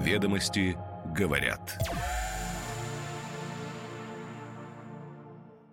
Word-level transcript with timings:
Ведомости 0.00 0.78
говорят. 1.14 1.78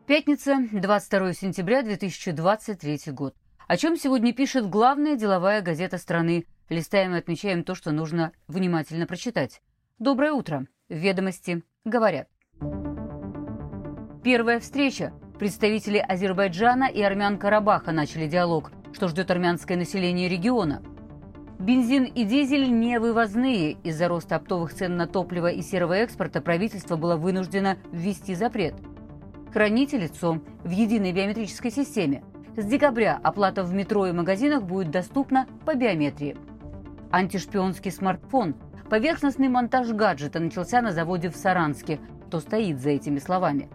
Пятница, 0.06 0.68
22 0.70 1.32
сентября 1.32 1.82
2023 1.82 3.14
год. 3.14 3.36
О 3.70 3.78
чем 3.78 3.96
сегодня 3.96 4.34
пишет 4.34 4.70
главная 4.70 5.16
деловая 5.16 5.62
газета 5.62 5.98
страны. 5.98 6.46
Листаем 6.68 7.16
и 7.16 7.20
отмечаем 7.20 7.64
то, 7.64 7.74
что 7.74 7.92
нужно 7.92 8.34
внимательно 8.50 9.08
прочитать. 9.08 9.62
Доброе 9.98 10.34
утро. 10.34 10.68
Ведомости 10.90 11.64
говорят. 11.86 12.28
Первая 14.26 14.60
встреча. 14.60 15.14
Представители 15.40 16.00
Азербайджана 16.00 16.90
и 16.90 17.02
армян 17.02 17.40
Карабаха 17.40 17.94
начали 17.94 18.28
диалог. 18.28 18.74
Что 18.92 19.08
ждет 19.08 19.32
армянское 19.32 19.78
население 19.78 20.28
региона? 20.28 20.84
Бензин 21.60 22.04
и 22.04 22.24
дизель 22.24 22.70
не 22.72 23.00
вывозные. 23.00 23.72
Из-за 23.84 24.08
роста 24.08 24.36
оптовых 24.36 24.74
цен 24.74 24.96
на 24.96 25.08
топливо 25.08 25.48
и 25.48 25.64
серого 25.64 25.94
экспорта 25.94 26.40
правительство 26.40 26.98
было 26.98 27.16
вынуждено 27.16 27.78
ввести 27.92 28.36
запрет. 28.36 28.76
Храните 29.52 29.98
лицо 29.98 30.40
в 30.64 30.70
единой 30.70 31.14
биометрической 31.14 31.72
системе. 31.72 32.24
С 32.56 32.64
декабря 32.64 33.20
оплата 33.24 33.64
в 33.64 33.74
метро 33.74 34.06
и 34.06 34.12
магазинах 34.12 34.64
будет 34.64 34.92
доступна 34.92 35.48
по 35.66 35.74
биометрии. 35.74 36.38
Антишпионский 37.12 37.92
смартфон. 37.92 38.56
Поверхностный 38.88 39.48
монтаж 39.48 39.88
гаджета 39.90 40.40
начался 40.40 40.82
на 40.82 40.92
заводе 40.92 41.30
в 41.30 41.36
Саранске. 41.36 42.00
Кто 42.28 42.40
стоит 42.40 42.80
за 42.80 42.92
этими 42.92 43.18
словами? 43.18 43.68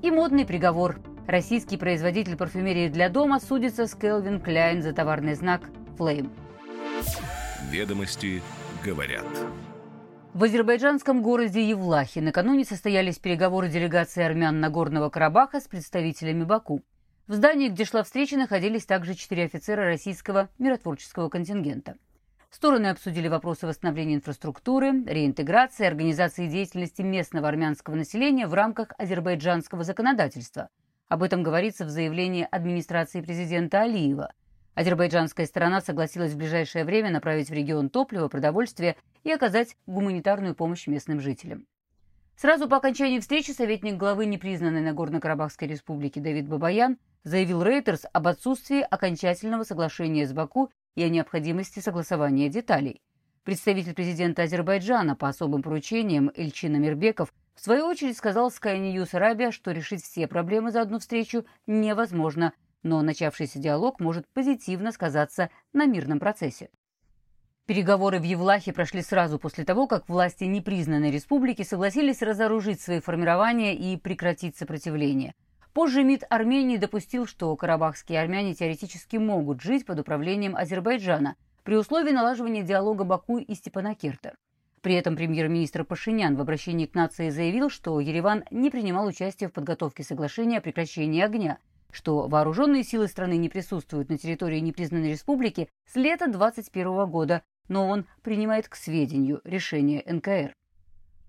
И 0.00 0.10
модный 0.10 0.46
приговор. 0.46 0.98
Российский 1.26 1.76
производитель 1.76 2.36
парфюмерии 2.36 2.88
для 2.88 3.10
дома 3.10 3.38
судится 3.38 3.86
с 3.86 3.94
Келвин 3.94 4.40
Кляйн 4.40 4.80
за 4.80 4.94
товарный 4.94 5.34
знак 5.34 5.68
«Флейм». 5.98 6.32
Ведомости 7.70 8.40
говорят. 8.82 9.26
В 10.32 10.42
азербайджанском 10.44 11.20
городе 11.20 11.68
Евлахи 11.68 12.20
накануне 12.20 12.64
состоялись 12.64 13.18
переговоры 13.18 13.68
делегации 13.68 14.22
армян 14.22 14.58
Нагорного 14.60 15.10
Карабаха 15.10 15.60
с 15.60 15.68
представителями 15.68 16.44
Баку. 16.44 16.82
В 17.26 17.34
здании, 17.34 17.68
где 17.68 17.84
шла 17.84 18.02
встреча, 18.04 18.38
находились 18.38 18.86
также 18.86 19.14
четыре 19.14 19.44
офицера 19.44 19.84
российского 19.84 20.48
миротворческого 20.58 21.28
контингента. 21.28 21.96
Стороны 22.48 22.86
обсудили 22.86 23.28
вопросы 23.28 23.66
восстановления 23.66 24.14
инфраструктуры, 24.14 25.04
реинтеграции, 25.04 25.86
организации 25.86 26.46
деятельности 26.46 27.02
местного 27.02 27.48
армянского 27.48 27.96
населения 27.96 28.46
в 28.46 28.54
рамках 28.54 28.92
азербайджанского 28.96 29.84
законодательства. 29.84 30.70
Об 31.08 31.22
этом 31.22 31.42
говорится 31.42 31.84
в 31.84 31.90
заявлении 31.90 32.48
администрации 32.50 33.20
президента 33.20 33.82
Алиева. 33.82 34.32
Азербайджанская 34.78 35.44
сторона 35.46 35.80
согласилась 35.80 36.34
в 36.34 36.36
ближайшее 36.36 36.84
время 36.84 37.10
направить 37.10 37.50
в 37.50 37.52
регион 37.52 37.90
топливо, 37.90 38.28
продовольствие 38.28 38.94
и 39.24 39.32
оказать 39.32 39.76
гуманитарную 39.88 40.54
помощь 40.54 40.86
местным 40.86 41.20
жителям. 41.20 41.66
Сразу 42.36 42.68
по 42.68 42.76
окончании 42.76 43.18
встречи 43.18 43.50
советник 43.50 43.96
главы 43.96 44.26
непризнанной 44.26 44.80
Нагорно-Карабахской 44.82 45.66
республики 45.66 46.20
Давид 46.20 46.46
Бабаян 46.46 46.96
заявил 47.24 47.64
Рейтерс 47.64 48.06
об 48.12 48.28
отсутствии 48.28 48.80
окончательного 48.80 49.64
соглашения 49.64 50.28
с 50.28 50.32
Баку 50.32 50.70
и 50.94 51.02
о 51.02 51.08
необходимости 51.08 51.80
согласования 51.80 52.48
деталей. 52.48 53.02
Представитель 53.42 53.94
президента 53.94 54.42
Азербайджана 54.42 55.16
по 55.16 55.26
особым 55.26 55.64
поручениям 55.64 56.30
Эльчина 56.36 56.76
Мирбеков 56.76 57.34
в 57.56 57.60
свою 57.60 57.84
очередь 57.86 58.16
сказал 58.16 58.50
Sky 58.50 58.78
News 58.78 59.10
Arabia, 59.10 59.50
что 59.50 59.72
решить 59.72 60.04
все 60.04 60.28
проблемы 60.28 60.70
за 60.70 60.82
одну 60.82 61.00
встречу 61.00 61.44
невозможно– 61.66 62.52
но 62.82 63.02
начавшийся 63.02 63.58
диалог 63.58 64.00
может 64.00 64.26
позитивно 64.32 64.92
сказаться 64.92 65.50
на 65.72 65.86
мирном 65.86 66.18
процессе. 66.18 66.70
Переговоры 67.66 68.18
в 68.18 68.22
Евлахе 68.22 68.72
прошли 68.72 69.02
сразу 69.02 69.38
после 69.38 69.64
того, 69.64 69.86
как 69.86 70.08
власти 70.08 70.44
непризнанной 70.44 71.10
республики 71.10 71.62
согласились 71.62 72.22
разоружить 72.22 72.80
свои 72.80 73.00
формирования 73.00 73.76
и 73.76 73.98
прекратить 73.98 74.56
сопротивление. 74.56 75.34
Позже 75.74 76.02
МИД 76.02 76.24
Армении 76.30 76.78
допустил, 76.78 77.26
что 77.26 77.54
карабахские 77.56 78.20
армяне 78.20 78.54
теоретически 78.54 79.16
могут 79.16 79.60
жить 79.60 79.84
под 79.84 80.00
управлением 80.00 80.56
Азербайджана 80.56 81.36
при 81.62 81.76
условии 81.76 82.10
налаживания 82.10 82.62
диалога 82.62 83.04
Баку 83.04 83.36
и 83.36 83.54
Степанакерта. 83.54 84.34
При 84.80 84.94
этом 84.94 85.14
премьер-министр 85.14 85.84
Пашинян 85.84 86.36
в 86.36 86.40
обращении 86.40 86.86
к 86.86 86.94
нации 86.94 87.28
заявил, 87.28 87.68
что 87.68 88.00
Ереван 88.00 88.44
не 88.50 88.70
принимал 88.70 89.06
участия 89.06 89.48
в 89.48 89.52
подготовке 89.52 90.04
соглашения 90.04 90.58
о 90.58 90.62
прекращении 90.62 91.20
огня, 91.20 91.58
что 91.92 92.28
вооруженные 92.28 92.84
силы 92.84 93.08
страны 93.08 93.36
не 93.36 93.48
присутствуют 93.48 94.08
на 94.08 94.18
территории 94.18 94.60
непризнанной 94.60 95.10
республики 95.12 95.68
с 95.86 95.96
лета 95.96 96.26
2021 96.26 97.06
года, 97.06 97.42
но 97.68 97.88
он 97.88 98.06
принимает 98.22 98.68
к 98.68 98.76
сведению 98.76 99.40
решение 99.44 100.02
НКР. 100.06 100.52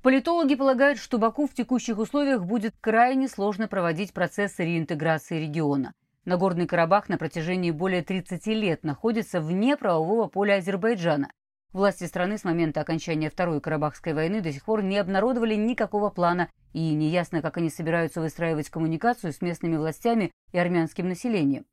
Политологи 0.01 0.55
полагают, 0.55 0.97
что 0.97 1.17
Баку 1.17 1.45
в 1.45 1.53
текущих 1.53 1.97
условиях 1.97 2.45
будет 2.45 2.73
крайне 2.79 3.27
сложно 3.27 3.67
проводить 3.67 4.13
процессы 4.13 4.63
реинтеграции 4.63 5.41
региона. 5.41 5.93
Нагорный 6.23 6.67
Карабах 6.67 7.09
на 7.09 7.17
протяжении 7.17 7.71
более 7.71 8.01
30 8.01 8.47
лет 8.47 8.83
находится 8.83 9.41
вне 9.41 9.75
правового 9.75 10.27
поля 10.27 10.55
Азербайджана, 10.55 11.31
Власти 11.71 12.05
страны 12.05 12.39
с 12.39 12.43
момента 12.43 12.81
окончания 12.81 13.29
Второй 13.29 13.61
Карабахской 13.61 14.13
войны 14.13 14.41
до 14.41 14.51
сих 14.51 14.65
пор 14.65 14.81
не 14.81 14.97
обнародовали 14.97 15.53
никакого 15.53 16.09
плана, 16.09 16.49
и 16.73 16.93
неясно, 16.93 17.43
как 17.43 17.57
они 17.57 17.69
собираются 17.69 18.21
выстраивать 18.21 18.69
коммуникацию 18.69 19.33
с 19.33 19.41
местными 19.41 19.77
властями 19.77 20.31
и 20.51 20.57
армянским 20.57 21.07
населением. 21.07 21.65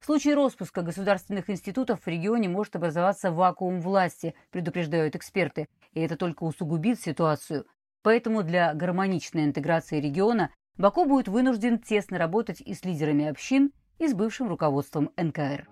В 0.00 0.04
случае 0.04 0.34
распуска 0.34 0.82
государственных 0.82 1.48
институтов 1.48 2.00
в 2.02 2.06
регионе 2.06 2.48
может 2.48 2.76
образоваться 2.76 3.32
вакуум 3.32 3.80
власти, 3.80 4.34
предупреждают 4.50 5.16
эксперты, 5.16 5.66
и 5.92 6.00
это 6.00 6.16
только 6.16 6.44
усугубит 6.44 7.00
ситуацию. 7.00 7.66
Поэтому 8.02 8.42
для 8.42 8.74
гармоничной 8.74 9.44
интеграции 9.44 10.00
региона 10.00 10.50
Баку 10.76 11.06
будет 11.06 11.26
вынужден 11.26 11.78
тесно 11.78 12.18
работать 12.18 12.60
и 12.60 12.74
с 12.74 12.84
лидерами 12.84 13.26
общин, 13.26 13.72
и 13.98 14.06
с 14.06 14.14
бывшим 14.14 14.48
руководством 14.48 15.10
НКР. 15.16 15.66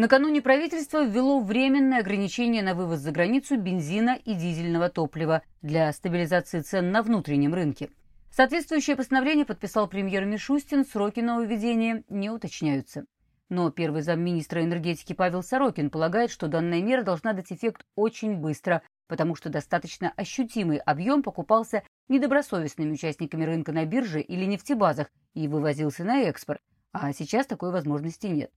Накануне 0.00 0.40
правительство 0.40 1.04
ввело 1.04 1.40
временное 1.40 2.00
ограничение 2.00 2.62
на 2.62 2.74
вывоз 2.74 3.00
за 3.00 3.12
границу 3.12 3.58
бензина 3.58 4.16
и 4.24 4.32
дизельного 4.32 4.88
топлива 4.88 5.42
для 5.60 5.92
стабилизации 5.92 6.62
цен 6.62 6.90
на 6.90 7.02
внутреннем 7.02 7.52
рынке. 7.52 7.90
Соответствующее 8.30 8.96
постановление 8.96 9.44
подписал 9.44 9.88
премьер 9.88 10.24
Мишустин, 10.24 10.86
сроки 10.86 11.20
нововведения 11.20 12.02
не 12.08 12.30
уточняются. 12.30 13.04
Но 13.50 13.70
первый 13.70 14.00
замминистра 14.00 14.64
энергетики 14.64 15.12
Павел 15.12 15.42
Сорокин 15.42 15.90
полагает, 15.90 16.30
что 16.30 16.48
данная 16.48 16.80
мера 16.80 17.02
должна 17.02 17.34
дать 17.34 17.52
эффект 17.52 17.84
очень 17.94 18.36
быстро, 18.36 18.80
потому 19.06 19.34
что 19.34 19.50
достаточно 19.50 20.14
ощутимый 20.16 20.78
объем 20.78 21.22
покупался 21.22 21.82
недобросовестными 22.08 22.92
участниками 22.92 23.44
рынка 23.44 23.72
на 23.72 23.84
бирже 23.84 24.22
или 24.22 24.46
нефтебазах 24.46 25.08
и 25.34 25.46
вывозился 25.46 26.04
на 26.04 26.22
экспорт, 26.22 26.62
а 26.92 27.12
сейчас 27.12 27.46
такой 27.46 27.70
возможности 27.70 28.28
нет. 28.28 28.50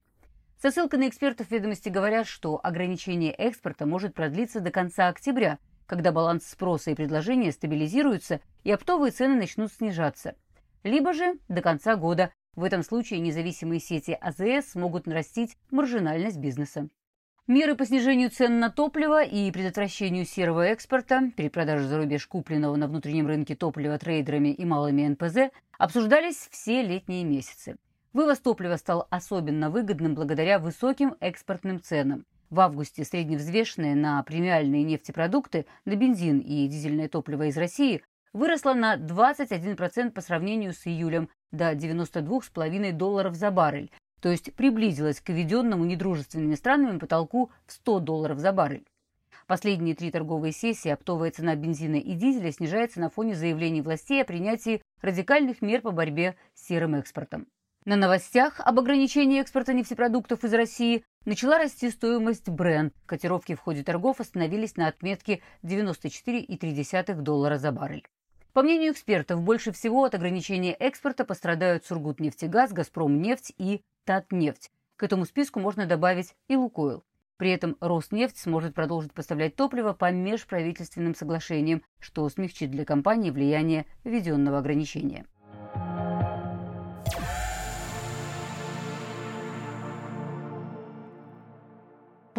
Со 0.63 0.71
ссылкой 0.71 0.99
на 0.99 1.09
экспертов 1.09 1.51
ведомости 1.51 1.89
говорят, 1.89 2.25
что 2.25 2.57
ограничение 2.63 3.33
экспорта 3.33 3.85
может 3.85 4.13
продлиться 4.13 4.61
до 4.61 4.71
конца 4.71 5.09
октября, 5.09 5.59
когда 5.85 6.13
баланс 6.13 6.45
спроса 6.45 6.91
и 6.91 6.95
предложения 6.95 7.51
стабилизируются 7.51 8.39
и 8.63 8.71
оптовые 8.71 9.11
цены 9.11 9.35
начнут 9.35 9.73
снижаться. 9.73 10.35
Либо 10.83 11.11
же 11.11 11.33
до 11.49 11.61
конца 11.61 11.97
года. 11.97 12.31
В 12.55 12.63
этом 12.63 12.81
случае 12.81 13.19
независимые 13.19 13.81
сети 13.81 14.11
АЗС 14.11 14.71
смогут 14.71 15.05
нарастить 15.05 15.57
маржинальность 15.69 16.37
бизнеса. 16.37 16.87
Меры 17.45 17.75
по 17.75 17.85
снижению 17.85 18.29
цен 18.29 18.61
на 18.61 18.69
топливо 18.69 19.21
и 19.21 19.51
предотвращению 19.51 20.23
серого 20.23 20.61
экспорта, 20.61 21.29
перепродажи 21.35 21.89
за 21.89 21.97
рубеж 21.97 22.25
купленного 22.25 22.77
на 22.77 22.87
внутреннем 22.87 23.27
рынке 23.27 23.57
топлива 23.57 23.99
трейдерами 23.99 24.53
и 24.53 24.63
малыми 24.63 25.09
НПЗ 25.09 25.51
обсуждались 25.77 26.47
все 26.51 26.83
летние 26.83 27.25
месяцы. 27.25 27.75
Вывоз 28.13 28.39
топлива 28.39 28.75
стал 28.77 29.07
особенно 29.09 29.71
выгодным 29.71 30.13
благодаря 30.13 30.59
высоким 30.59 31.15
экспортным 31.19 31.81
ценам. 31.81 32.25
В 32.51 32.59
августе 32.59 33.03
средневзвешенные 33.03 33.95
на 33.95 34.21
премиальные 34.21 34.83
нефтепродукты, 34.83 35.65
на 35.85 35.95
бензин 35.95 36.37
и 36.37 36.67
дизельное 36.67 37.09
топливо 37.09 37.47
из 37.47 37.57
России 37.57 38.03
выросло 38.31 38.75
на 38.75 38.97
21% 38.97 40.11
по 40.11 40.21
сравнению 40.21 40.73
с 40.73 40.85
июлем 40.85 41.29
до 41.51 41.71
92,5 41.73 42.91
долларов 42.91 43.33
за 43.33 43.49
баррель, 43.49 43.91
то 44.21 44.29
есть 44.29 44.53
приблизилось 44.53 45.19
к 45.19 45.29
введенному 45.29 45.83
недружественными 45.83 46.53
странами 46.53 46.99
потолку 46.99 47.49
в 47.65 47.71
100 47.71 47.99
долларов 47.99 48.37
за 48.37 48.51
баррель. 48.51 48.85
Последние 49.47 49.95
три 49.95 50.11
торговые 50.11 50.51
сессии 50.51 50.89
оптовая 50.89 51.31
цена 51.31 51.55
бензина 51.55 51.95
и 51.95 52.13
дизеля 52.13 52.51
снижается 52.51 52.99
на 52.99 53.09
фоне 53.09 53.33
заявлений 53.33 53.81
властей 53.81 54.21
о 54.21 54.25
принятии 54.25 54.83
радикальных 55.01 55.63
мер 55.63 55.81
по 55.81 55.89
борьбе 55.89 56.35
с 56.53 56.67
серым 56.67 56.93
экспортом. 56.93 57.47
На 57.85 57.97
новостях 57.97 58.61
об 58.61 58.79
ограничении 58.79 59.41
экспорта 59.41 59.73
нефтепродуктов 59.73 60.45
из 60.45 60.53
России 60.53 61.03
начала 61.25 61.57
расти 61.57 61.89
стоимость 61.89 62.47
бренд. 62.47 62.93
Котировки 63.05 63.55
в 63.55 63.59
ходе 63.59 63.83
торгов 63.83 64.21
остановились 64.21 64.77
на 64.77 64.87
отметке 64.87 65.41
94,3 65.63 67.15
доллара 67.15 67.57
за 67.57 67.73
баррель. 67.73 68.07
По 68.53 68.61
мнению 68.63 68.93
экспертов, 68.93 69.41
больше 69.41 69.73
всего 69.73 70.05
от 70.05 70.15
ограничения 70.15 70.71
экспорта 70.71 71.25
пострадают 71.25 71.85
Сургутнефтегаз, 71.85 72.71
Газпромнефть 72.71 73.53
и 73.57 73.83
Татнефть. 74.05 74.71
К 74.95 75.03
этому 75.03 75.25
списку 75.25 75.59
можно 75.59 75.85
добавить 75.85 76.35
и 76.47 76.55
«Лукойл». 76.55 77.03
При 77.35 77.51
этом 77.51 77.75
Роснефть 77.81 78.37
сможет 78.37 78.75
продолжить 78.75 79.11
поставлять 79.11 79.57
топливо 79.57 79.91
по 79.91 80.09
межправительственным 80.09 81.15
соглашениям, 81.15 81.83
что 81.99 82.29
смягчит 82.29 82.71
для 82.71 82.85
компании 82.85 83.31
влияние 83.31 83.87
введенного 84.05 84.59
ограничения. 84.59 85.25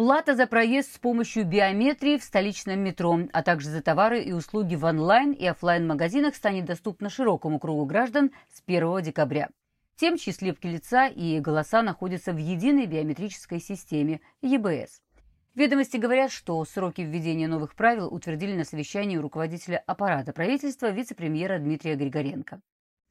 Плата 0.05 0.35
за 0.35 0.45
проезд 0.45 0.93
с 0.93 0.99
помощью 0.99 1.45
биометрии 1.45 2.19
в 2.19 2.23
столичном 2.23 2.79
метро, 2.79 3.21
а 3.33 3.41
также 3.41 3.69
за 3.69 3.81
товары 3.81 4.21
и 4.21 4.33
услуги 4.33 4.75
в 4.75 4.83
онлайн 4.83 5.31
и 5.31 5.47
офлайн 5.47 5.87
магазинах 5.87 6.35
станет 6.35 6.65
доступна 6.65 7.09
широкому 7.09 7.57
кругу 7.57 7.85
граждан 7.85 8.29
с 8.53 8.61
1 8.67 9.01
декабря. 9.01 9.49
Тем, 9.95 10.17
чьи 10.17 10.31
слепки 10.31 10.67
лица 10.67 11.07
и 11.07 11.39
голоса 11.39 11.81
находятся 11.81 12.33
в 12.33 12.37
единой 12.37 12.85
биометрической 12.85 13.59
системе 13.59 14.21
ЕБС. 14.43 15.01
Ведомости 15.55 15.97
говорят, 15.97 16.31
что 16.31 16.63
сроки 16.65 17.01
введения 17.01 17.47
новых 17.47 17.73
правил 17.73 18.13
утвердили 18.13 18.55
на 18.55 18.63
совещании 18.63 19.17
руководителя 19.17 19.83
аппарата 19.87 20.33
правительства 20.33 20.91
вице-премьера 20.91 21.57
Дмитрия 21.57 21.95
Григоренко. 21.95 22.61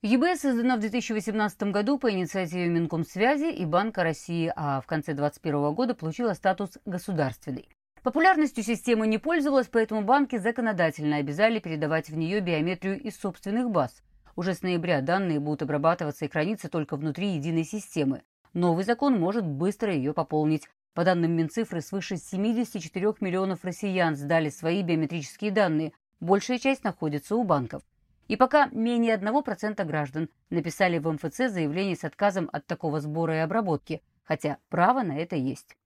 ЕБС 0.02 0.40
создана 0.40 0.76
в 0.76 0.80
2018 0.80 1.62
году 1.64 1.98
по 1.98 2.10
инициативе 2.10 2.68
Минкомсвязи 2.68 3.50
и 3.50 3.64
Банка 3.64 4.02
России, 4.02 4.52
а 4.54 4.80
в 4.80 4.86
конце 4.86 5.14
2021 5.14 5.74
года 5.74 5.94
получила 5.94 6.34
статус 6.34 6.78
государственной. 6.84 7.68
Популярностью 8.02 8.62
системы 8.62 9.06
не 9.06 9.16
пользовалась, 9.16 9.68
поэтому 9.68 10.02
банки 10.02 10.36
законодательно 10.36 11.16
обязали 11.16 11.58
передавать 11.58 12.10
в 12.10 12.16
нее 12.16 12.40
биометрию 12.40 13.00
из 13.00 13.18
собственных 13.18 13.70
баз. 13.70 14.02
Уже 14.36 14.52
с 14.52 14.60
ноября 14.60 15.00
данные 15.00 15.40
будут 15.40 15.62
обрабатываться 15.62 16.26
и 16.26 16.28
храниться 16.28 16.68
только 16.68 16.96
внутри 16.96 17.28
единой 17.28 17.64
системы. 17.64 18.22
Новый 18.52 18.84
закон 18.84 19.18
может 19.18 19.46
быстро 19.46 19.94
ее 19.94 20.12
пополнить. 20.12 20.68
По 20.92 21.04
данным 21.04 21.32
Минцифры, 21.32 21.80
свыше 21.80 22.18
74 22.18 23.14
миллионов 23.20 23.64
россиян 23.64 24.16
сдали 24.16 24.50
свои 24.50 24.82
биометрические 24.82 25.50
данные. 25.50 25.92
Большая 26.20 26.58
часть 26.58 26.84
находится 26.84 27.36
у 27.36 27.44
банков. 27.44 27.82
И 28.28 28.36
пока 28.36 28.68
менее 28.72 29.16
1% 29.16 29.84
граждан 29.84 30.30
написали 30.50 30.98
в 30.98 31.10
МФЦ 31.10 31.50
заявление 31.50 31.96
с 31.96 32.04
отказом 32.04 32.48
от 32.52 32.66
такого 32.66 33.00
сбора 33.00 33.36
и 33.36 33.38
обработки, 33.38 34.02
хотя 34.22 34.58
право 34.68 35.02
на 35.02 35.18
это 35.18 35.36
есть. 35.36 35.76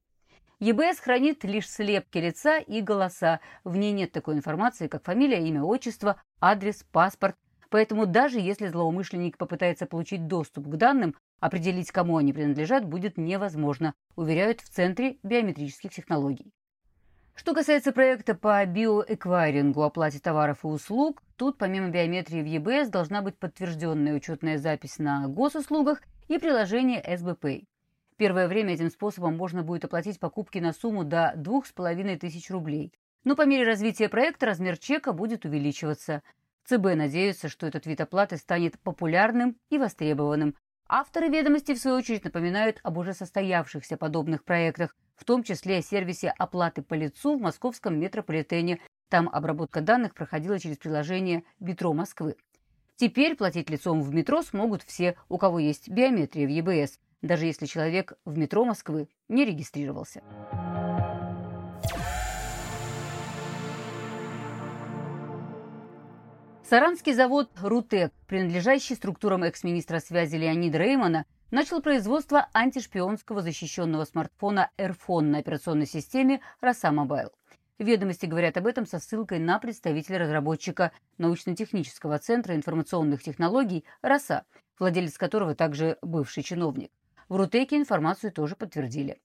ЕБС 0.61 0.99
хранит 0.99 1.45
лишь 1.45 1.71
слепки 1.71 2.19
лица 2.19 2.59
и 2.59 2.81
голоса. 2.81 3.41
В 3.63 3.77
ней 3.77 3.93
нет 3.93 4.11
такой 4.11 4.35
информации, 4.35 4.89
как 4.89 5.05
фамилия, 5.05 5.47
имя, 5.47 5.63
отчество, 5.63 6.21
адрес, 6.41 6.85
паспорт. 6.91 7.37
Поэтому 7.71 8.07
даже 8.07 8.41
если 8.41 8.67
злоумышленник 8.67 9.37
попытается 9.37 9.87
получить 9.87 10.27
доступ 10.27 10.67
к 10.67 10.77
данным, 10.77 11.15
определить, 11.39 11.93
кому 11.93 12.17
они 12.17 12.33
принадлежат, 12.33 12.85
будет 12.85 13.19
невозможно, 13.19 13.95
уверяют 14.17 14.61
в 14.61 14.69
Центре 14.69 15.19
биометрических 15.23 15.93
технологий. 15.93 16.53
Что 17.39 17.55
касается 17.55 17.93
проекта 17.93 18.35
по 18.35 18.67
биоэквайрингу, 18.67 19.85
оплате 19.85 20.19
товаров 20.19 20.65
и 20.65 20.67
услуг, 20.67 21.23
тут 21.37 21.57
помимо 21.57 21.89
биометрии 21.89 22.43
в 22.43 22.47
ЕБС 22.47 22.89
должна 22.89 23.23
быть 23.23 23.39
подтвержденная 23.39 24.15
учетная 24.15 24.59
запись 24.59 24.99
на 24.99 25.29
госуслугах 25.29 26.03
и 26.27 26.37
приложение 26.39 27.01
СБП. 27.17 27.65
Первое 28.17 28.49
время 28.49 28.75
этим 28.75 28.91
способом 28.91 29.37
можно 29.37 29.63
будет 29.63 29.85
оплатить 29.85 30.19
покупки 30.19 30.59
на 30.59 30.73
сумму 30.73 31.05
до 31.05 31.33
2500 31.37 32.51
рублей. 32.51 32.93
Но 33.23 33.37
по 33.37 33.47
мере 33.47 33.65
развития 33.65 34.09
проекта 34.09 34.47
размер 34.47 34.77
чека 34.77 35.13
будет 35.13 35.45
увеличиваться. 35.45 36.25
ЦБ 36.65 36.97
надеются, 36.97 37.49
что 37.49 37.69
этот 37.69 37.87
вид 37.87 38.01
оплаты 38.01 38.37
станет 38.37 38.81
популярным 38.81 39.57
и 39.71 39.79
востребованным. 39.79 40.57
Авторы 40.89 41.29
ведомости, 41.29 41.73
в 41.73 41.79
свою 41.79 41.99
очередь, 41.99 42.25
напоминают 42.25 42.81
об 42.83 42.99
уже 42.99 43.15
состоявшихся 43.15 43.97
подобных 43.97 44.43
проектах– 44.43 44.97
в 45.19 45.25
том 45.25 45.43
числе 45.43 45.79
о 45.79 45.83
сервисе 45.83 46.33
оплаты 46.39 46.81
по 46.81 46.95
лицу 46.95 47.37
в 47.37 47.43
московском 47.43 47.99
метрополитене. 47.99 48.81
Там 49.11 49.29
обработка 49.29 49.81
данных 49.81 50.15
проходила 50.15 50.59
через 50.59 50.79
приложение 50.79 51.43
«Метро 51.61 51.93
Москвы». 51.93 52.37
Теперь 52.97 53.37
платить 53.37 53.71
лицом 53.71 54.03
в 54.03 54.15
метро 54.15 54.43
смогут 54.43 54.83
все, 54.83 55.17
у 55.29 55.39
кого 55.39 55.59
есть 55.59 55.89
биометрия 55.89 56.47
в 56.47 56.51
ЕБС, 56.51 56.99
даже 57.23 57.47
если 57.47 57.67
человек 57.67 58.15
в 58.25 58.37
метро 58.37 58.65
Москвы 58.65 59.09
не 59.29 59.45
регистрировался. 59.45 60.23
Саранский 66.69 67.15
завод 67.15 67.51
«Рутек», 67.63 68.13
принадлежащий 68.27 68.95
структурам 68.95 69.43
экс-министра 69.43 70.01
связи 70.01 70.37
Леонида 70.37 70.77
Реймана, 70.77 71.25
начал 71.51 71.81
производство 71.81 72.49
антишпионского 72.53 73.43
защищенного 73.43 74.05
смартфона 74.05 74.71
Р-Фон 74.77 75.23
на 75.23 75.39
операционной 75.39 75.87
системе 75.87 76.41
«Роса 76.61 76.93
Мобайл». 76.93 77.31
Ведомости 77.79 78.27
говорят 78.27 78.57
об 78.57 78.67
этом 78.67 78.87
со 78.87 78.99
ссылкой 78.99 79.39
на 79.39 79.59
представителя 79.59 80.19
разработчика 80.19 80.93
научно-технического 81.17 82.19
центра 82.19 82.55
информационных 82.55 83.23
технологий 83.23 83.85
«Роса», 84.03 84.45
владелец 84.79 85.17
которого 85.17 85.55
также 85.55 85.97
бывший 86.03 86.43
чиновник. 86.43 86.91
В 87.29 87.37
Рутеке 87.37 87.77
информацию 87.77 88.33
тоже 88.33 88.57
подтвердили. 88.57 89.21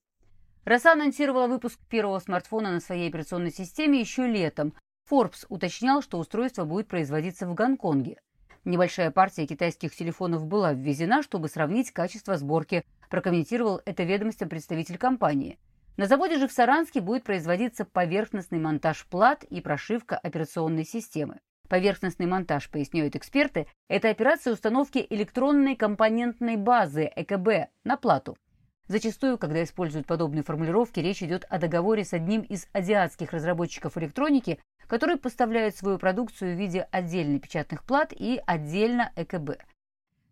«Роса» 0.64 0.92
анонсировала 0.92 1.46
выпуск 1.46 1.78
первого 1.90 2.20
смартфона 2.20 2.70
на 2.70 2.80
своей 2.80 3.08
операционной 3.08 3.52
системе 3.52 4.00
еще 4.00 4.26
летом. 4.26 4.72
Forbes 5.10 5.44
уточнял, 5.48 6.00
что 6.00 6.18
устройство 6.18 6.64
будет 6.64 6.88
производиться 6.88 7.46
в 7.46 7.54
Гонконге. 7.54 8.20
Небольшая 8.64 9.10
партия 9.10 9.46
китайских 9.46 9.94
телефонов 9.94 10.46
была 10.46 10.72
ввезена, 10.72 11.22
чтобы 11.22 11.48
сравнить 11.48 11.90
качество 11.90 12.36
сборки, 12.38 12.84
прокомментировал 13.10 13.82
это 13.84 14.04
ведомостью 14.04 14.48
представитель 14.48 14.96
компании. 14.96 15.58
На 15.98 16.06
заводе 16.06 16.38
же 16.38 16.48
в 16.48 16.52
Саранске 16.52 17.00
будет 17.00 17.24
производиться 17.24 17.84
поверхностный 17.84 18.58
монтаж 18.58 19.06
плат 19.06 19.44
и 19.44 19.60
прошивка 19.60 20.16
операционной 20.16 20.86
системы. 20.86 21.40
Поверхностный 21.68 22.26
монтаж, 22.26 22.70
поясняют 22.70 23.16
эксперты, 23.16 23.66
это 23.88 24.08
операция 24.08 24.52
установки 24.52 25.06
электронной 25.10 25.76
компонентной 25.76 26.56
базы 26.56 27.10
ЭКБ 27.14 27.70
на 27.84 27.96
плату. 27.96 28.36
Зачастую, 28.86 29.38
когда 29.38 29.62
используют 29.62 30.06
подобные 30.06 30.42
формулировки, 30.42 31.00
речь 31.00 31.22
идет 31.22 31.46
о 31.48 31.58
договоре 31.58 32.04
с 32.04 32.12
одним 32.12 32.42
из 32.42 32.68
азиатских 32.72 33.32
разработчиков 33.32 33.96
электроники, 33.96 34.58
который 34.86 35.16
поставляет 35.16 35.74
свою 35.74 35.98
продукцию 35.98 36.54
в 36.54 36.58
виде 36.58 36.86
отдельно 36.90 37.38
печатных 37.38 37.84
плат 37.84 38.12
и 38.12 38.40
отдельно 38.46 39.10
ЭКБ. 39.16 39.52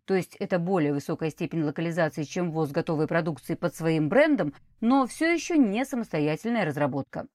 То 0.05 0.13
есть 0.13 0.35
это 0.35 0.59
более 0.59 0.93
высокая 0.93 1.31
степень 1.31 1.63
локализации, 1.63 2.23
чем 2.23 2.51
ввоз 2.51 2.71
готовой 2.71 3.07
продукции 3.07 3.55
под 3.55 3.75
своим 3.75 4.09
брендом, 4.09 4.53
но 4.81 5.07
все 5.07 5.33
еще 5.33 5.57
не 5.57 5.83
самостоятельная 5.85 6.65
разработка. 6.65 7.25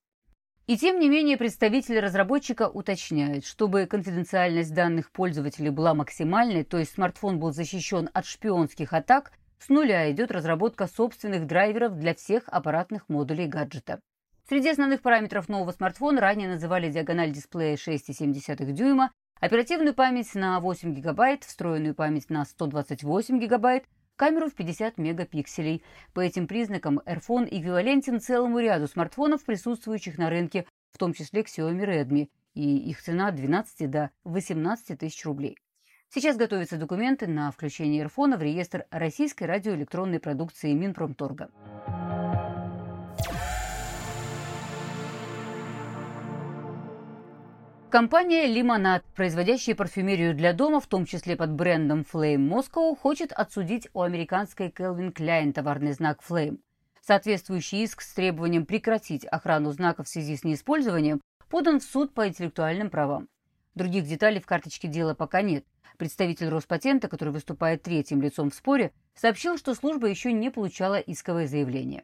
И 0.66 0.76
тем 0.76 1.00
не 1.00 1.08
менее 1.08 1.38
представители 1.38 1.96
разработчика 1.96 2.68
уточняют, 2.68 3.46
чтобы 3.46 3.86
конфиденциальность 3.86 4.74
данных 4.74 5.10
пользователей 5.10 5.70
была 5.70 5.94
максимальной, 5.94 6.62
то 6.62 6.76
есть 6.76 6.92
смартфон 6.92 7.40
был 7.40 7.52
защищен 7.52 8.10
от 8.12 8.26
шпионских 8.26 8.92
атак, 8.92 9.32
с 9.58 9.68
нуля 9.68 10.10
идет 10.10 10.30
разработка 10.30 10.86
собственных 10.86 11.46
драйверов 11.46 11.98
для 11.98 12.14
всех 12.14 12.44
аппаратных 12.48 13.08
модулей 13.08 13.46
гаджета. 13.46 14.00
Среди 14.48 14.70
основных 14.70 15.02
параметров 15.02 15.48
нового 15.48 15.72
смартфона 15.72 16.20
ранее 16.20 16.48
называли 16.48 16.90
диагональ 16.90 17.32
дисплея 17.32 17.76
6,7 17.76 18.72
дюйма, 18.72 19.12
оперативную 19.40 19.94
память 19.94 20.34
на 20.34 20.58
8 20.60 20.94
гигабайт, 20.94 21.44
встроенную 21.44 21.94
память 21.94 22.30
на 22.30 22.44
128 22.44 23.38
гигабайт, 23.38 23.84
камеру 24.16 24.48
в 24.48 24.54
50 24.54 24.98
мегапикселей. 24.98 25.82
По 26.14 26.20
этим 26.20 26.46
признакам 26.46 27.00
Airphone 27.04 27.46
эквивалентен 27.50 28.20
целому 28.20 28.58
ряду 28.58 28.86
смартфонов, 28.86 29.44
присутствующих 29.44 30.18
на 30.18 30.30
рынке, 30.30 30.66
в 30.92 30.98
том 30.98 31.12
числе 31.12 31.42
Xiaomi 31.42 31.84
Redmi, 31.84 32.28
и 32.54 32.90
их 32.90 33.02
цена 33.02 33.28
от 33.28 33.36
12 33.36 33.90
до 33.90 34.10
18 34.24 34.98
тысяч 34.98 35.24
рублей. 35.24 35.56
Сейчас 36.10 36.38
готовятся 36.38 36.78
документы 36.78 37.26
на 37.26 37.50
включение 37.50 38.02
Airphone 38.02 38.38
в 38.38 38.42
реестр 38.42 38.86
российской 38.90 39.44
радиоэлектронной 39.44 40.20
продукции 40.20 40.72
Минпромторга. 40.72 41.50
Компания 47.90 48.46
«Лимонад», 48.46 49.04
производящая 49.14 49.74
парфюмерию 49.74 50.34
для 50.34 50.54
дома, 50.54 50.80
в 50.80 50.86
том 50.86 51.04
числе 51.04 51.36
под 51.36 51.52
брендом 51.52 52.06
Flame 52.10 52.48
Moscow, 52.48 52.96
хочет 52.96 53.32
отсудить 53.32 53.88
у 53.92 54.00
американской 54.00 54.68
Calvin 54.68 55.12
Klein 55.12 55.52
товарный 55.52 55.92
знак 55.92 56.20
Flame. 56.26 56.58
Соответствующий 57.02 57.82
иск 57.82 58.00
с 58.00 58.14
требованием 58.14 58.64
прекратить 58.64 59.26
охрану 59.26 59.72
знака 59.72 60.04
в 60.04 60.08
связи 60.08 60.36
с 60.36 60.44
неиспользованием 60.44 61.20
подан 61.50 61.80
в 61.80 61.84
суд 61.84 62.14
по 62.14 62.28
интеллектуальным 62.28 62.88
правам. 62.88 63.28
Других 63.78 64.06
деталей 64.06 64.40
в 64.40 64.46
карточке 64.46 64.88
дела 64.88 65.14
пока 65.14 65.40
нет. 65.40 65.64
Представитель 65.98 66.48
Роспатента, 66.48 67.06
который 67.06 67.32
выступает 67.32 67.84
третьим 67.84 68.20
лицом 68.20 68.50
в 68.50 68.54
споре, 68.54 68.92
сообщил, 69.14 69.56
что 69.56 69.72
служба 69.72 70.08
еще 70.08 70.32
не 70.32 70.50
получала 70.50 70.96
исковое 70.96 71.46
заявление. 71.46 72.02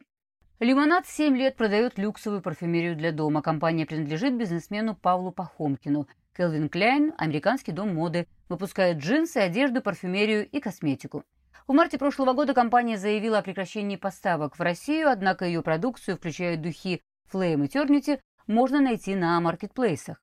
Лимонад 0.61 1.05
7 1.05 1.35
лет 1.35 1.57
продает 1.57 1.97
люксовую 1.97 2.41
парфюмерию 2.41 2.95
для 2.95 3.11
дома. 3.11 3.41
Компания 3.41 3.85
принадлежит 3.85 4.37
бизнесмену 4.37 4.95
Павлу 4.95 5.33
Пахомкину. 5.33 6.07
Келвин 6.33 6.69
Кляйн, 6.69 7.13
американский 7.17 7.73
дом 7.73 7.93
моды, 7.93 8.27
выпускает 8.47 8.99
джинсы, 8.99 9.39
одежду, 9.39 9.81
парфюмерию 9.81 10.47
и 10.47 10.61
косметику. 10.61 11.25
В 11.67 11.73
марте 11.73 11.97
прошлого 11.97 12.31
года 12.31 12.53
компания 12.53 12.97
заявила 12.97 13.39
о 13.39 13.41
прекращении 13.41 13.97
поставок 13.97 14.57
в 14.57 14.61
Россию, 14.61 15.09
однако 15.09 15.43
ее 15.43 15.61
продукцию, 15.61 16.15
включая 16.15 16.55
духи 16.55 17.01
Flame 17.33 17.67
Eternity, 17.67 18.21
можно 18.47 18.79
найти 18.79 19.13
на 19.13 19.37
маркетплейсах. 19.41 20.21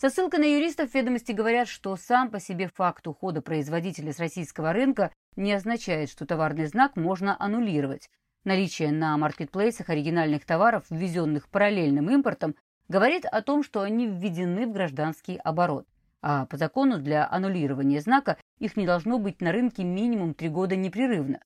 Со 0.00 0.08
ссылкой 0.08 0.40
на 0.40 0.44
юристов 0.44 0.94
ведомости 0.94 1.32
говорят, 1.32 1.68
что 1.68 1.94
сам 1.94 2.30
по 2.30 2.40
себе 2.40 2.70
факт 2.74 3.06
ухода 3.06 3.42
производителя 3.42 4.14
с 4.14 4.18
российского 4.18 4.72
рынка 4.72 5.12
не 5.36 5.52
означает, 5.52 6.08
что 6.08 6.24
товарный 6.24 6.64
знак 6.64 6.96
можно 6.96 7.36
аннулировать. 7.38 8.08
Наличие 8.44 8.92
на 8.92 9.14
маркетплейсах 9.18 9.90
оригинальных 9.90 10.46
товаров, 10.46 10.84
ввезенных 10.88 11.50
параллельным 11.50 12.08
импортом, 12.08 12.56
говорит 12.88 13.26
о 13.26 13.42
том, 13.42 13.62
что 13.62 13.82
они 13.82 14.06
введены 14.06 14.66
в 14.66 14.72
гражданский 14.72 15.36
оборот. 15.36 15.86
А 16.22 16.46
по 16.46 16.56
закону 16.56 16.96
для 16.96 17.30
аннулирования 17.30 18.00
знака 18.00 18.38
их 18.58 18.78
не 18.78 18.86
должно 18.86 19.18
быть 19.18 19.42
на 19.42 19.52
рынке 19.52 19.84
минимум 19.84 20.32
три 20.32 20.48
года 20.48 20.76
непрерывно. 20.76 21.40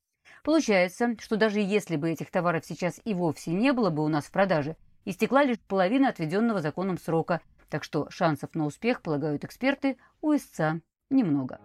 Получается, 0.44 1.16
что 1.18 1.34
даже 1.34 1.58
если 1.58 1.96
бы 1.96 2.08
этих 2.08 2.30
товаров 2.30 2.64
сейчас 2.64 3.00
и 3.04 3.14
вовсе 3.14 3.50
не 3.50 3.72
было 3.72 3.90
бы 3.90 4.04
у 4.04 4.08
нас 4.08 4.26
в 4.26 4.30
продаже, 4.30 4.76
истекла 5.04 5.42
лишь 5.42 5.58
половина 5.58 6.10
отведенного 6.10 6.60
законом 6.60 6.98
срока– 6.98 7.40
так 7.74 7.82
что 7.82 8.08
шансов 8.08 8.54
на 8.54 8.66
успех, 8.66 9.02
полагают 9.02 9.42
эксперты, 9.42 9.96
у 10.20 10.32
истца 10.32 10.78
немного. 11.10 11.58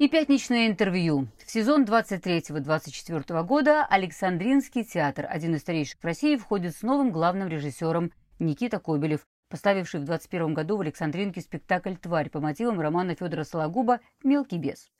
И 0.00 0.08
пятничное 0.08 0.66
интервью. 0.66 1.28
В 1.46 1.48
сезон 1.48 1.84
23-24 1.84 3.44
года 3.44 3.86
Александринский 3.88 4.82
театр, 4.82 5.28
один 5.30 5.54
из 5.54 5.60
старейших 5.60 6.00
в 6.00 6.04
России, 6.04 6.34
входит 6.34 6.74
с 6.74 6.82
новым 6.82 7.12
главным 7.12 7.46
режиссером 7.46 8.10
Никита 8.40 8.80
Кобелев, 8.80 9.20
поставивший 9.48 10.00
в 10.00 10.04
21 10.06 10.54
году 10.54 10.76
в 10.76 10.80
Александринке 10.80 11.40
спектакль 11.40 11.94
«Тварь» 11.94 12.30
по 12.30 12.40
мотивам 12.40 12.80
романа 12.80 13.14
Федора 13.14 13.44
Сологуба 13.44 14.00
«Мелкий 14.24 14.58
бес». 14.58 14.90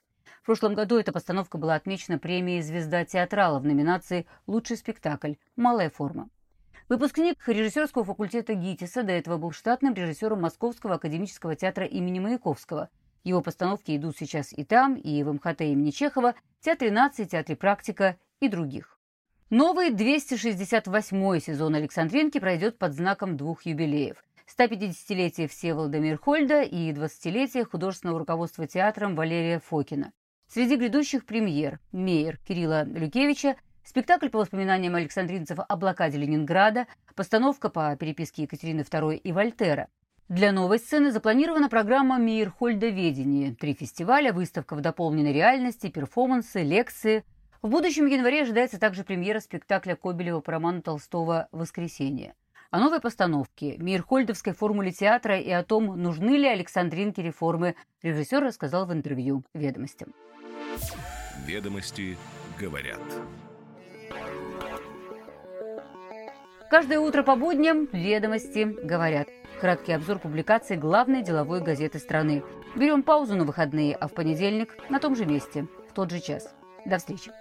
В 0.43 0.47
прошлом 0.47 0.75
году 0.75 0.99
эта 0.99 1.13
постановка 1.13 1.59
была 1.59 1.75
отмечена 1.75 2.19
премией 2.19 2.63
«Звезда 2.63 3.05
театрала» 3.05 3.59
в 3.59 3.65
номинации 3.65 4.27
«Лучший 4.47 4.77
спектакль. 4.77 5.35
Малая 5.57 5.91
форма». 5.91 6.29
Выпускник 6.89 7.37
режиссерского 7.47 8.05
факультета 8.05 8.55
ГИТИСа 8.55 9.03
до 9.03 9.13
этого 9.13 9.37
был 9.37 9.53
штатным 9.53 9.93
режиссером 9.93 10.41
Московского 10.41 10.95
академического 10.95 11.55
театра 11.55 11.85
имени 11.85 12.19
Маяковского. 12.19 12.89
Его 13.25 13.43
постановки 13.43 13.95
идут 13.95 14.17
сейчас 14.17 14.53
и 14.53 14.65
там, 14.65 14.95
и 14.95 15.23
в 15.23 15.33
МХТ 15.33 15.61
имени 15.63 15.91
Чехова, 15.91 16.35
Театре 16.61 16.91
нации, 16.91 17.25
Театре 17.25 17.57
практика 17.57 18.17
и 18.41 18.49
других. 18.49 18.99
Новый 19.51 19.91
268-й 19.91 21.41
сезон 21.41 21.75
Александринки 21.75 22.39
пройдет 22.39 22.79
под 22.79 22.95
знаком 22.95 23.37
двух 23.37 23.67
юбилеев. 23.67 24.23
150-летие 24.59 25.47
Всеволода 25.47 25.99
Мирхольда 25.99 26.63
и 26.63 26.93
20-летие 26.93 27.65
художественного 27.65 28.19
руководства 28.19 28.67
театром 28.67 29.15
Валерия 29.15 29.61
Фокина. 29.61 30.13
Среди 30.51 30.77
грядущих 30.77 31.27
премьер 31.27 31.79
«Мейер» 31.93 32.39
Кирилла 32.39 32.85
Люкевича, 32.85 33.57
спектакль 33.85 34.31
по 34.31 34.39
воспоминаниям 34.39 34.95
александринцев 34.95 35.59
о 35.69 35.77
блокаде 35.77 36.17
Ленинграда, 36.17 36.87
постановка 37.15 37.69
по 37.69 37.95
переписке 37.97 38.45
Екатерины 38.45 38.81
II 38.81 39.17
и 39.17 39.33
Вольтера. 39.33 39.89
Для 40.31 40.51
новой 40.53 40.79
сцены 40.79 41.13
запланирована 41.13 41.69
программа 41.69 42.19
«Мейерхольдоведение», 42.19 43.55
три 43.55 43.75
фестиваля, 43.75 44.33
выставка 44.33 44.75
в 44.75 44.81
дополненной 44.81 45.35
реальности, 45.35 45.91
перформансы, 45.91 46.63
лекции. 46.63 47.25
В 47.61 47.69
будущем 47.69 48.07
январе 48.07 48.43
ожидается 48.43 48.81
также 48.81 49.05
премьера 49.05 49.41
спектакля 49.41 49.97
Кобелева 49.97 50.41
по 50.41 50.53
роману 50.53 50.81
Толстого 50.81 51.49
«Воскресенье» 51.53 52.35
о 52.71 52.81
новой 52.81 53.01
постановке, 53.01 53.79
Мирхольдовской 53.79 54.53
формуле 54.53 54.93
театра 54.93 55.39
и 55.39 55.51
о 55.51 55.65
том, 55.65 55.87
нужны 56.01 56.37
ли 56.37 56.47
Александринке 56.47 57.23
реформы, 57.23 57.75
режиссер 58.03 58.43
рассказал 58.43 58.85
в 58.87 58.93
интервью 58.93 59.43
«Ведомостям». 59.55 60.13
«Ведомости 61.47 62.17
говорят». 62.59 63.01
Каждое 66.71 67.01
утро 67.01 67.23
по 67.23 67.35
будням 67.35 67.89
«Ведомости 67.93 68.65
говорят». 68.85 69.29
Краткий 69.61 69.93
обзор 69.93 70.19
публикаций 70.19 70.77
главной 70.77 71.23
деловой 71.23 71.61
газеты 71.61 71.99
страны. 71.99 72.45
Берем 72.77 73.03
паузу 73.03 73.35
на 73.35 73.45
выходные, 73.45 73.97
а 73.97 74.07
в 74.07 74.15
понедельник 74.15 74.77
на 74.91 75.01
том 75.01 75.17
же 75.17 75.25
месте, 75.25 75.67
в 75.89 75.95
тот 75.95 76.11
же 76.11 76.21
час. 76.21 76.55
До 76.85 76.99
встречи. 76.99 77.33